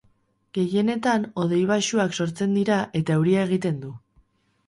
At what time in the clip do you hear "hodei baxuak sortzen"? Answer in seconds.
1.41-2.57